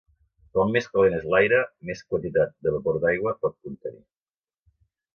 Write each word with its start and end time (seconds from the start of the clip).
Com 0.57 0.71
més 0.75 0.87
calent 0.93 1.17
és 1.17 1.27
l'aire, 1.33 1.59
més 1.91 2.03
quantitat 2.15 2.57
de 2.69 2.75
vapor 2.79 3.01
d'aigua 3.07 3.37
pot 3.45 3.57
contenir. 3.69 4.07